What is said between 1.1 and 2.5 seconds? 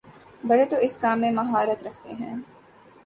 میں مہارت رکھتے تھے۔